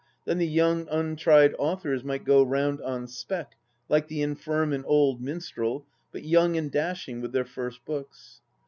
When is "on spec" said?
2.81-3.53